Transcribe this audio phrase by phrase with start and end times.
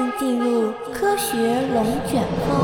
[0.00, 2.56] 迎进入科学龙卷风。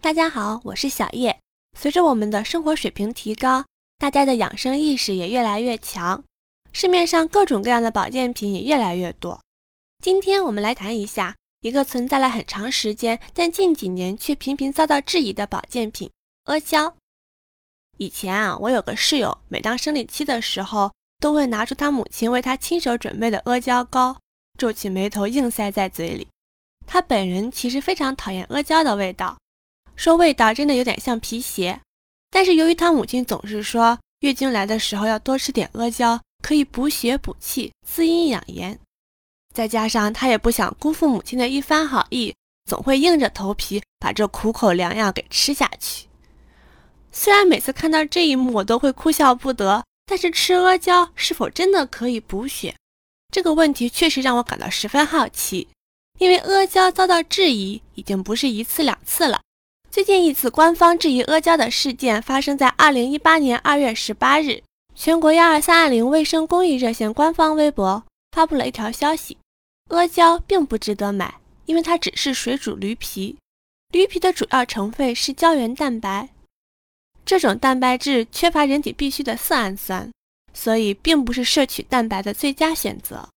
[0.00, 1.38] 大家好，我是小叶。
[1.76, 3.66] 随着我们的生活水平提高，
[3.98, 6.24] 大家的养生意识也越来越强，
[6.72, 9.38] 市面上各种各样的保健品也越来越多。
[10.02, 11.34] 今天我们来谈一下
[11.66, 16.08] 一个存在了很长时间，但近几年却频频遭到质疑的保健品——
[16.46, 16.94] 阿胶。
[17.98, 24.16] 以前啊，我有个室友，每当生理期的时候，都会拿出他母亲为他亲手准备的阿胶膏，
[24.56, 26.28] 皱起眉头硬塞在嘴里。
[26.86, 29.36] 他本人其实非常讨厌阿胶的味道。
[29.96, 31.80] 说味道真的有点像皮鞋，
[32.30, 38.78] 但是由于他母亲总是说月经来的时候要多吃点阿胶，可以补血补气、滋阴养颜，
[39.56, 42.34] 再加上他也不想辜负母亲的一番好意，
[42.66, 46.08] 总会硬着头皮把这苦口良药给吃下去。
[47.10, 52.74] 虽然每次看到这一幕我都会哭笑不得，但是吃阿胶是否真的可以补血？
[53.32, 55.68] 这个问题确实让我感到十分好奇，
[56.18, 59.40] 因为阿胶遭到质疑已经不是一次两次了。
[59.90, 64.62] 最近一次官方质疑阿胶的事件发生在二零一八年二月十八日，
[64.94, 69.38] 全国幺二三二零卫生公益热线官方微博发布了一条消息：
[69.88, 73.36] 阿胶并不值得买，因为它只是水煮驴皮，
[73.92, 76.28] 驴皮的主要成分是胶原蛋白，
[77.24, 80.10] 这种蛋白质缺乏人体必需的色氨酸，
[80.52, 83.28] 所以并不是摄取蛋白的最佳选择。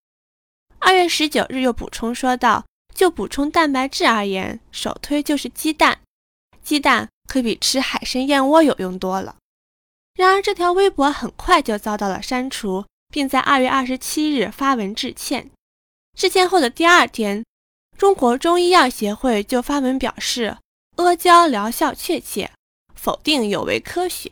[0.80, 6.00] 二月十九日又补充说道：就补充蛋白质而言，首推就是鸡蛋。
[6.63, 9.36] 鸡蛋可比吃海参、燕窝有用多了。
[10.16, 15.50] 然而，这条微博很快就遭到了删除，并在二月二十七日发文致歉。
[16.20, 17.45] 事件后的第二天，
[17.98, 20.58] 中国中医药协会就发文表示，
[20.98, 22.52] 阿胶疗效确切，
[22.94, 24.30] 否定有违科学。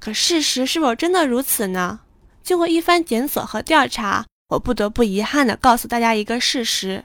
[0.00, 2.00] 可事实是否真的如此呢？
[2.42, 7.04] 经过一番检索和调查，我不得不遗憾地告诉大家一个事实，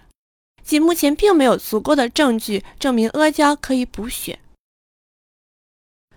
[0.63, 4.39] 即目前并没有足够的证据证明阿胶可以补血。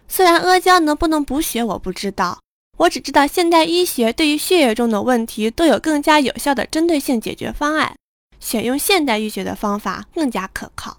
[0.09, 2.41] 虽然阿胶能不能补血我不知道，
[2.81, 7.95] 我只知道现代医学对于血液中的问题都有更加有效的针对性解决方案，
[8.39, 10.99] 选用现代医学的方法更加可靠。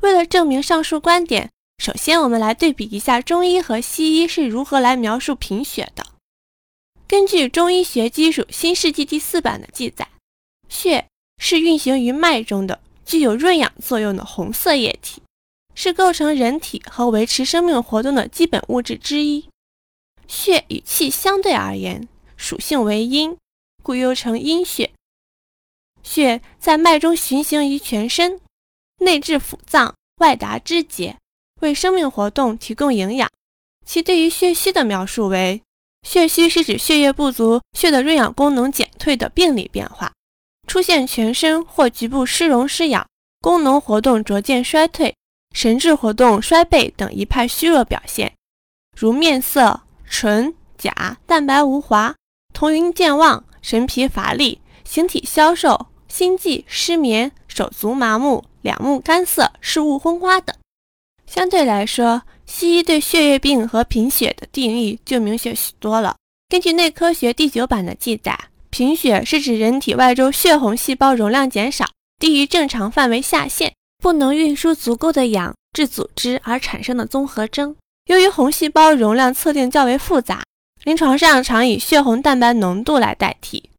[0.00, 6.04] 为了证明上述观点，首先我们来对比一下中医和西医是如何来描述贫血的。
[7.06, 10.08] 根据《中医学基础新世纪》第四版的记载，
[10.68, 11.06] 血
[11.38, 15.22] 是运行于脉中的具有润养作用的红色液体。
[15.76, 19.46] 是构成人体和维持生命活动的基本物质之一。
[20.34, 23.38] 血与气相对而言，属性为阴，
[23.84, 24.90] 故又称阴血。
[26.02, 28.40] 血在脉中循行于全身，
[28.98, 31.16] 内至腑脏，外达肢节，
[31.60, 33.30] 为生命活动提供营养。
[33.86, 35.62] 其对于血虚的描述为：
[36.02, 40.12] 血虚是指血液不足、血的润养功能减退的病理变化，
[40.66, 43.06] 出现全身或局部失荣失养，
[43.40, 45.14] 功能活动逐渐衰退。
[45.54, 48.34] 神志活动衰惫等一派虚弱表现，
[48.96, 52.14] 如面色唇甲蛋白无华、
[52.52, 60.54] 头晕健忘、神疲乏力、形体消瘦、心悸失眠、手足麻木、两目干涩、视物昏花等。
[61.26, 66.16] 相对来说，西医对血液病和贫血的定义就明确许多了。
[66.48, 68.38] 根据内科学第九版的记载，
[68.70, 71.86] 贫血是指人体外周血红细胞容量减少，
[72.20, 73.72] 低于正常范围下限。
[74.02, 77.74] 不能运输足够的氧至组织而产生的综合征。
[78.06, 80.42] 由于红细胞容量测定较为复杂，
[80.84, 83.70] 临床上常以血红蛋白浓度来代替。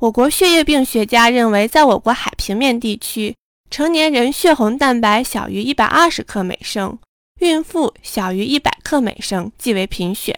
[0.00, 3.36] 我国血液病学家认为，在我国海平面地区，
[3.70, 6.98] 成年人血红蛋白小于一百二十克每升，
[7.40, 10.36] 孕妇小于一百克每升即为贫血。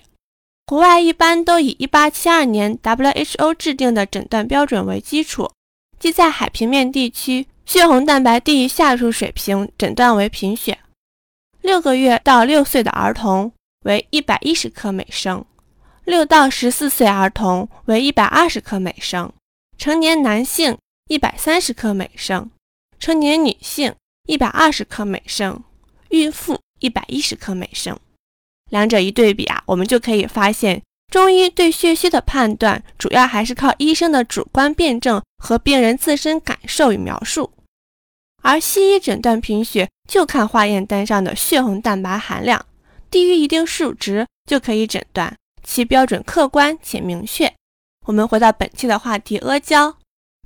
[0.66, 5.50] 国外一般都以一八七二年 WHO 制定的诊断标准为基础，
[5.98, 7.46] 即在海平面地区。
[7.64, 10.78] 血红蛋白低于下述水平，诊断为贫血。
[11.64, 13.50] 六个月到六岁的儿童
[13.84, 15.42] 为一百一十克每升，
[16.04, 19.32] 六到十四岁儿童为一百二十克每升，
[19.78, 20.76] 成年男性
[21.08, 22.50] 一百三十克每升，
[22.98, 23.94] 成年女性
[24.28, 25.64] 一百二十克每升，
[26.10, 27.98] 孕妇一百一十克每升。
[28.68, 30.82] 两者一对比啊，我们就可以发现。
[31.10, 37.50] 中医对血虚的判断，主要还是靠医生的主观辨证和病人自身感受与描述，
[38.44, 42.66] 而西医诊断贫血就看化验单上的血红蛋白含量，
[43.10, 47.50] 低于一定数值就可以诊断，其标准客观且明确。
[48.04, 49.96] 我们回到本期的话题，阿胶，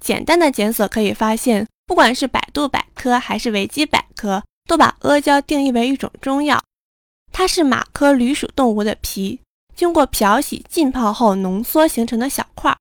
[0.01, 6.63] 简单的检索可以发现，不管是百度百科还是维基百科，都把阿胶定义为一种中药。
[7.33, 9.41] 它是马科驴属动物的皮，
[9.75, 12.77] 经过漂洗、浸泡后浓缩形成的小块，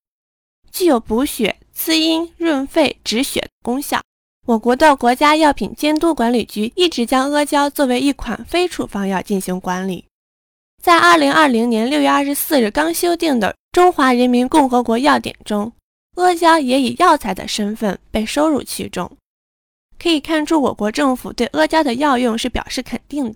[0.71, 3.99] 具有补血、滋阴、润肺、止血的功效。
[4.47, 10.05] 我国的国家药品监督管理局一直将阿胶作为一款非处方药进行管理。
[10.81, 15.73] 在二零二零年六月二十四日刚修订的《中华人民共和国药典》中，
[16.15, 19.11] 阿胶也以药材的身份被收入其中。
[19.99, 23.35] 可以看出，我国政府对阿胶的药用是表示肯定的。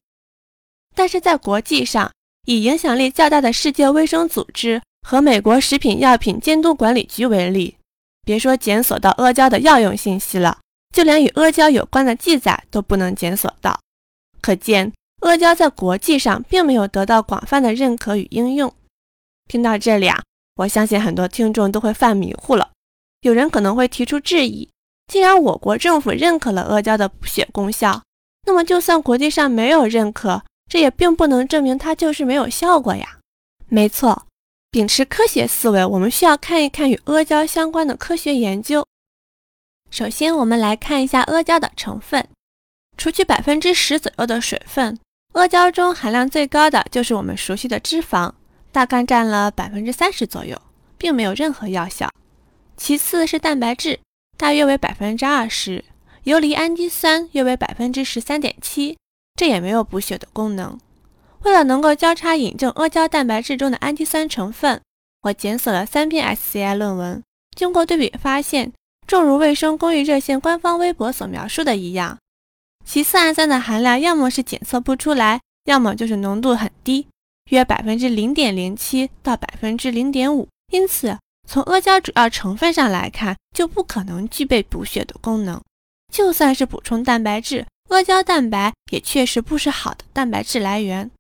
[0.96, 2.10] 但是在国际上，
[2.46, 7.75] 以影响力较大的世界卫生组织和美国食品药品监督管理局为例，
[8.24, 10.60] 别说检索到阿胶的药用信息了，
[10.91, 13.79] 就连与阿胶有关的记载都不能检索到。
[14.41, 14.91] 可见，
[15.21, 18.73] 阿胶在国际上并没有得到广泛的认可与应用。
[19.47, 20.21] 听到这里啊，
[20.55, 22.71] 我相信很多听众都会犯迷糊了。
[23.21, 24.69] 有人可能会提出质疑：
[25.07, 28.01] 既然我国政府认可了阿胶的补血功效，
[28.47, 33.19] 那么就算国际上没有认可，这也并不能证明它就是没有效果呀。
[33.67, 34.25] 没错，
[34.71, 38.85] 秉持科学思维，我们需要看一看与阿胶相关的科学研究。
[39.91, 42.25] 首先，我们来看一下阿胶的成分。
[42.97, 44.97] 除去百分之十左右的水分，
[45.33, 48.31] 阿胶中含量最高的就是我们熟悉的脂肪，
[48.71, 50.59] 大概占了百分之三十左右，
[50.97, 52.09] 并没有任何药效。
[52.77, 53.99] 其次是蛋白质，
[54.38, 55.83] 大约为百分之二十，
[56.23, 58.97] 游离氨基酸约为百分之十三点七。
[59.35, 60.79] 这也没有补血的功能。
[61.43, 64.79] 为了能够交叉引证阿胶蛋白质中的氨基酸成分，
[65.23, 67.21] 我检索了三篇 SCI 论文。
[67.57, 68.71] 经过对比发现，
[69.12, 72.18] 正如卫生公益热线官方微博所描述的一样，
[72.86, 77.06] 其色氨酸的含量要么是检测不出来，要么就是浓度很低，
[77.50, 80.48] 约百分之零点零七到百分之零点五。
[80.72, 85.62] 因此，从阿胶主要成分上来看，就不可能具备补血的功能。
[86.13, 87.66] 就算是补充蛋白质。
[87.90, 91.12] 阿胶蛋白也确实不是好的蛋白质来源。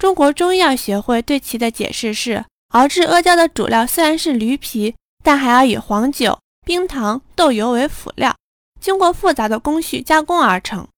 [0.00, 8.34] 中国中医药协会对其的解释是：熬制阿胶的主料虽然是驴皮，但还要以黄酒、冰糖、豆油为辅料，
[8.80, 10.88] 经过复杂的工序加工而成。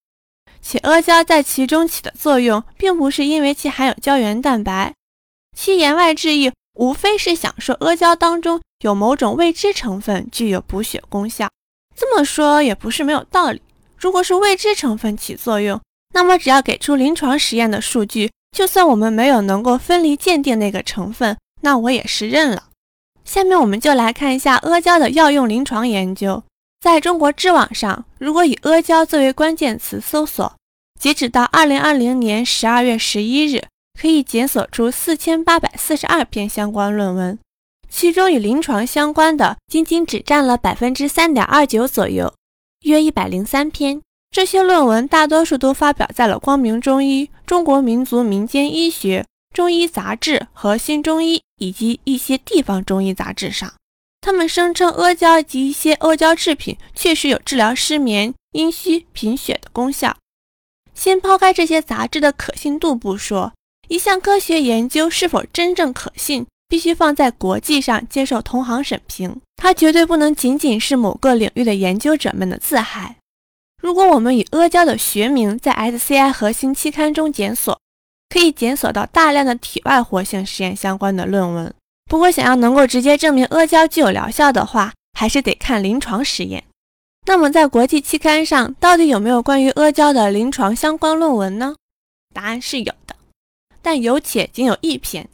[0.62, 4.94] 且阿胶在其中起的作用，并不是因为其含有胶原蛋白，
[5.56, 11.48] 其言外之意无非是想说阿胶当中有某种未知成分具有补血功效。
[11.94, 13.62] 这么说也不是没有道理。
[13.96, 15.80] 如果是未知成分起作用，
[16.12, 22.65] 那么只要给出临床实验的数据，就算我们没有能够分离鉴定那个成分，那我也是认了。
[23.26, 26.42] 下面我们就来看一下阿胶的药用临床研究。
[26.80, 30.54] 在中国知网上，如果以阿胶作为关键词搜索，
[31.00, 33.64] 截止到二零二零年十二月十一日，
[34.00, 37.38] 可以检索出四千八百四十二篇相关论文，
[37.90, 42.32] 其中与临床相关的仅仅只占了百分之三点二九左右。
[42.82, 44.00] 约一百零三篇，
[44.30, 49.20] 这些论文大多数都发表在了《光明中医》《中国民族民间医学》
[49.56, 53.72] 《中医杂志》和《新中医》以及一些地方中医杂志上。
[54.20, 60.14] 他们声称阿胶及一些阿胶制品确实有治疗失眠、阴虚、贫血的功效。
[60.92, 63.54] 先抛开这些杂志的可信度不说，
[63.88, 66.44] 一项科学研究是否真正可信？
[66.68, 73.16] 必须放在国际上接受同行审评，它绝对不能仅仅是某个领域的研究者们的自嗨。
[73.80, 77.80] 如果我们以阿胶的学名在 SCI 核心期刊中检索，
[78.28, 81.72] 可以检索到大量的体外活性实验相关的论文。
[82.10, 86.64] 不过，想要能够直接证明阿胶具有疗效的话，还是得看临床实验。
[87.26, 91.74] 那么，在国际期刊上，到底有没有关于阿胶的临床相关论文呢？
[92.32, 93.16] 答案是有的，
[93.82, 95.28] 但有且仅有一篇。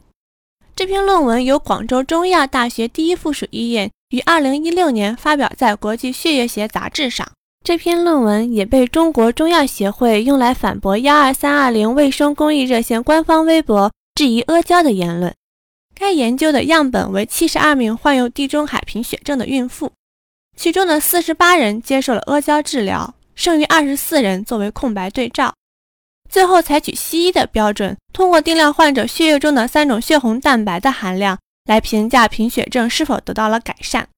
[0.75, 7.31] 这篇论文由广州中医药大学第一附属医院于二零一六年发表在《国际血液学杂志》上。
[7.63, 15.33] 这篇论文也被中国中药协会用来反驳幺二三二零卫生公益热线官方微博质疑阿胶的言论。
[15.95, 19.93] 该研究的样本为七十二名患有地中海贫血症的孕妇，
[20.57, 25.53] 其中的四十八人接受了阿胶治疗，剩余二十四人作为空白对照。
[26.29, 34.09] 最后采取西医的标准，通过定量患者血液中的三种血红蛋白的含量来评价贫血症是否得到了改善。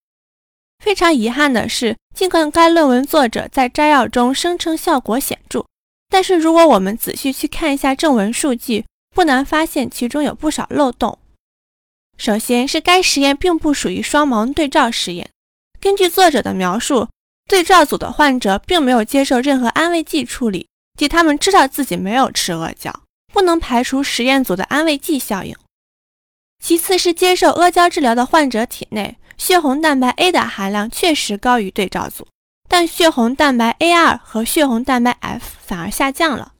[0.83, 5.65] 非常遗憾的是，尽管该论文作者在摘要中声称效果显著，
[6.09, 11.17] 但是如果我们仔细去看一下正文数据，不难发现其中有不少漏洞。
[12.17, 15.29] 首先是该实验并不属于双盲对照实验，
[15.81, 17.09] 根据作者的描述，
[17.49, 20.67] 对照组的患者并没有接受任何安慰剂处理。
[20.97, 23.01] 即他们知道自己没有吃阿胶，
[23.33, 25.53] 不能排除实验组的安慰剂效应。
[26.67, 32.27] 其次是接受阿胶治疗的患者体内血红蛋白 A 的含量确实高于对照组，
[32.67, 36.53] 但血红蛋白 A2 和血红蛋白 F 反而下降了。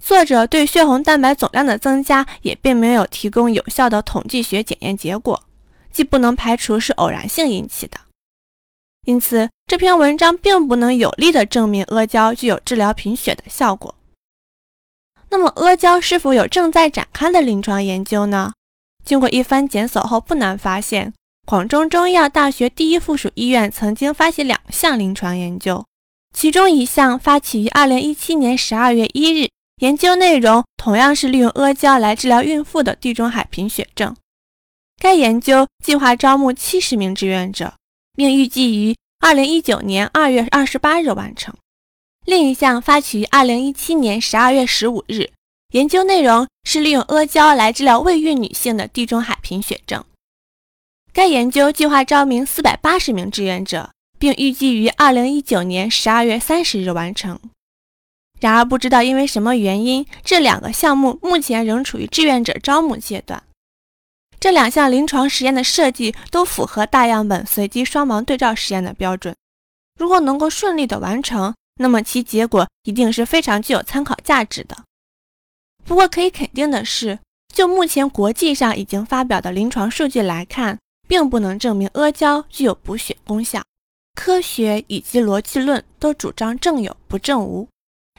[0.00, 5.44] 作者对血红蛋白总量的增加也并没有提供有效的统计学检验结果，
[5.92, 7.96] 既不能排除是偶然性引起的。
[9.06, 13.94] 因此，这篇文章并不能有力地证明阿胶具有治疗贫血的效果。
[15.28, 18.52] 那么，阿胶是否有正在展开的临床研究呢？
[19.04, 21.12] 经过一番检索后，不难发现，
[21.46, 25.84] 广州中医药大学第一附属医院曾经发起两项临床研究，
[26.32, 29.50] 其中一项发起于二零一七年十二月一日，
[29.82, 34.16] 研究内容同样是利用阿胶来治疗孕妇的地中海贫血症。
[35.00, 37.74] 该研究计划招募七十名志愿者。
[38.16, 41.52] 并预计于二零一九年二月二十八日完成。
[42.24, 45.30] 另一项发起于二零一七年十二月十五日，
[45.74, 50.04] 研究内容是利用阿胶来治疗未孕女性的地中海贫血症。
[51.12, 57.40] 该研究计划招名四百八十名志愿者，并预计于二零一九年十二月三十日完成。
[58.38, 63.42] 然而，不知道因为什么原因，这两个项目目前仍处于志愿者招募阶段。
[64.38, 69.34] 这两项临床实验的设计都符合大样本随机双盲对照实验的标准。
[69.98, 74.76] 如果能够顺利的完成，那么其结果一定是非常具有参考价值的。
[75.84, 77.18] 不过可以肯定的是，
[77.54, 83.62] 就目前国际上已经发表的临床数据来看，并不能证明阿胶具有补血功效。
[84.14, 87.68] 科学以及逻辑论都主张正有不正无，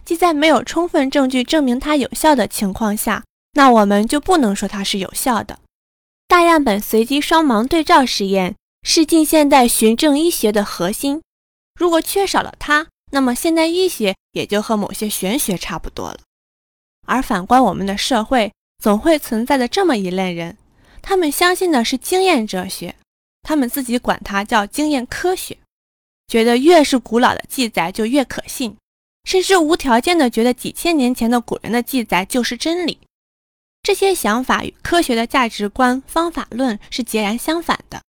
[0.04, 5.58] 即在没有充分证据证明它有效的情况下，那我们就不能说它是有效的。
[6.28, 11.22] 大样本随机双盲对照实验是近现代循证医学的核心。
[11.80, 16.20] 如果缺少了它，那么现代医学也就和某些玄学差不多了。
[17.06, 18.52] 而反观我们的社会，
[18.84, 20.58] 总会存在着这么一类人，
[21.02, 22.96] 他们相信的是经验哲学，
[23.44, 25.58] 他们自己管它叫经验科学，
[26.28, 28.76] 觉得越是古老的记载就越可信，
[29.24, 33.00] 甚至无条件的觉得几千年前的古人的记载就是真理。
[33.84, 38.02] 这些想法与科学的价值观、方法论是截然相反的。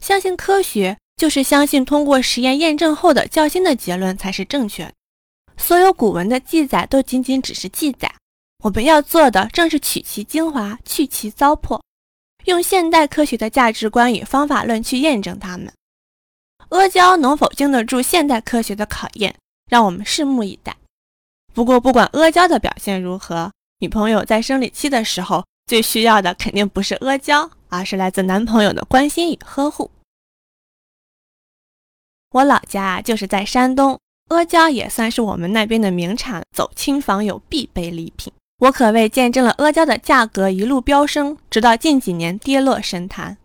[0.00, 4.92] 相信科学，就是相信通过实验验证后的较新的结论才是正确的。
[5.58, 8.14] 所有古文的记载都仅仅只是记载，
[8.64, 11.80] 我们要做的正是取其精华，去其糟粕，
[12.46, 15.70] 用现代科学的价值观与方法论去验证它们。
[16.70, 19.34] 阿胶能否经得住现代科学的考验，
[19.70, 20.76] 让我们拭目以待。
[21.54, 23.50] 不过，不管阿胶的表现如何，
[23.80, 29.90] 女朋友在生理期的时候，最需要的肯定不是阿胶，而是来自男朋友的关心与呵护。
[32.30, 33.98] 我老家就是在山东，
[34.28, 38.32] 阿胶也算是我们那边的名产，走亲访友必备礼品。
[38.58, 43.38] 我可谓见证了阿胶的价格一路飙升，直到近几年跌落神坛，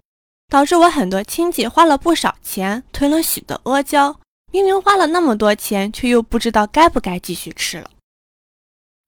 [0.49, 4.19] 导致我很多亲戚花了不少钱囤了许多阿胶，
[4.51, 7.89] 明明花了那么多钱，却又不知道该不该继续吃了。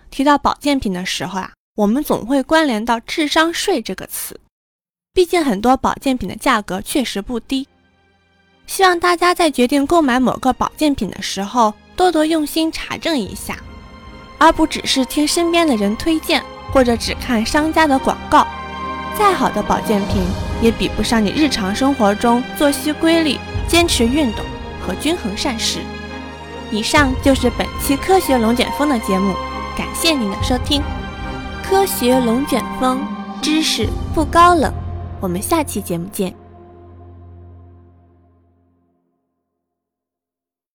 [0.10, 4.40] 提到保健品的时候啊，我们总会关联到“智商税”这个词。
[5.12, 7.68] 毕竟很多保健品的价格确实不低。
[8.68, 13.58] 希望大家在决定购买某个保健品的时候，多多用心查证一下，
[14.38, 16.44] 而不只是听身边的人推荐，
[16.74, 18.46] 或者只看商家的广告。
[19.18, 20.24] 再好的保健品，
[20.62, 24.44] 也比不上你日常生活中作息规律、坚持运动
[24.86, 25.80] 和均衡膳食。
[26.72, 29.34] 以上就是本期科学龙卷风的节目。
[29.78, 30.82] 感谢您的收听，
[31.64, 33.00] 《科学龙卷风》，
[33.42, 34.74] 知识不高冷。
[35.22, 36.45] 我们下期节目见。